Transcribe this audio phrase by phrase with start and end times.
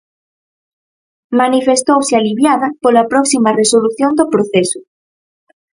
[1.39, 4.79] Manifestouse "aliviada" pola próxima resolución do proceso.